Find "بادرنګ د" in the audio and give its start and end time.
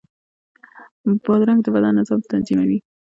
1.23-1.67